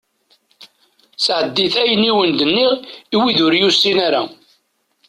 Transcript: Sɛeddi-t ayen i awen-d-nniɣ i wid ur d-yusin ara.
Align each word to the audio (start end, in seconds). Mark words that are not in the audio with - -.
Sɛeddi-t 1.17 1.75
ayen 1.83 2.07
i 2.09 2.09
awen-d-nniɣ 2.13 2.73
i 3.13 3.15
wid 3.21 3.39
ur 3.45 3.53
d-yusin 3.55 3.97
ara. 4.07 4.21